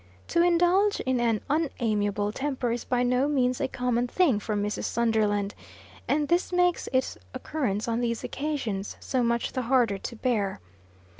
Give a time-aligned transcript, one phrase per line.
[0.29, 4.85] To indulge in an unamiable temper is by no means a common thing for Mrs.
[4.85, 5.53] Sunderland,
[6.07, 10.59] and this makes its occurrence on these occasions so much the harder to bear.